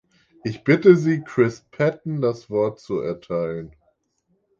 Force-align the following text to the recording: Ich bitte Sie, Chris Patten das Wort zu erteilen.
Ich 0.43 0.63
bitte 0.63 0.95
Sie, 0.95 1.21
Chris 1.21 1.63
Patten 1.69 2.21
das 2.21 2.49
Wort 2.49 2.79
zu 2.79 3.01
erteilen. 3.01 3.75